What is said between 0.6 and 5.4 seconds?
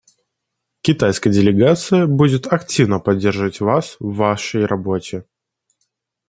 Китайская делегация будет активно поддерживать вас в вашей работе.